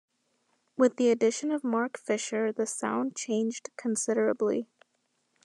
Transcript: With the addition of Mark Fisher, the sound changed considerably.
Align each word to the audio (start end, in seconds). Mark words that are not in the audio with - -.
With 0.77 0.95
the 0.95 1.11
addition 1.11 1.51
of 1.51 1.63
Mark 1.63 1.95
Fisher, 1.95 2.51
the 2.51 2.65
sound 2.65 3.15
changed 3.15 3.69
considerably. 3.77 4.65